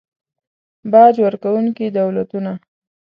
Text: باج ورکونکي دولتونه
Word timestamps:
باج 0.91 1.15
ورکونکي 1.25 1.85
دولتونه 1.97 2.53